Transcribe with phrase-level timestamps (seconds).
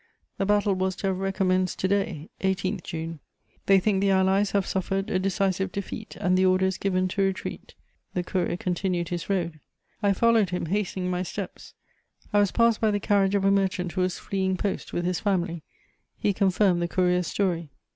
[0.39, 3.19] The battle was to have recommenced to day (18 June).
[3.67, 7.21] They think the Allies have suffered a decisive defeat, and the order is given to
[7.21, 7.75] retreat."
[8.15, 9.59] The courier continued his road.
[10.01, 11.75] I followed him, hastening my steps:
[12.33, 15.19] I was passed by the carriage of a merchant who was fleeing post with his
[15.19, 15.61] family;
[16.17, 17.29] he confirmed the courier's story.
[17.29, 17.79] [Sidenote: Confusion at Ghent.